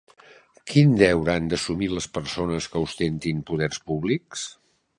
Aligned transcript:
Quin 0.71 0.95
deure 1.01 1.33
han 1.35 1.49
d'assumir 1.51 1.91
les 1.93 2.09
persones 2.17 2.69
que 2.73 2.83
ostentin 2.87 3.47
poders 3.51 3.83
públics? 3.91 4.47